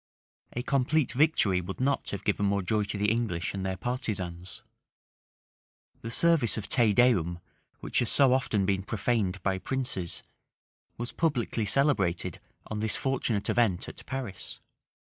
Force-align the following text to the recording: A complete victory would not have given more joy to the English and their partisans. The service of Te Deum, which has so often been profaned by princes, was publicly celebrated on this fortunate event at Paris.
A 0.53 0.63
complete 0.63 1.11
victory 1.11 1.61
would 1.61 1.79
not 1.79 2.09
have 2.09 2.23
given 2.23 2.47
more 2.47 2.63
joy 2.63 2.85
to 2.85 2.97
the 2.97 3.11
English 3.11 3.53
and 3.53 3.63
their 3.63 3.77
partisans. 3.77 4.63
The 6.01 6.09
service 6.09 6.57
of 6.57 6.67
Te 6.67 6.91
Deum, 6.91 7.37
which 7.81 7.99
has 7.99 8.09
so 8.09 8.33
often 8.33 8.65
been 8.65 8.81
profaned 8.81 9.43
by 9.43 9.59
princes, 9.59 10.23
was 10.97 11.11
publicly 11.11 11.67
celebrated 11.67 12.39
on 12.65 12.79
this 12.79 12.97
fortunate 12.97 13.47
event 13.47 13.87
at 13.87 14.03
Paris. 14.07 14.59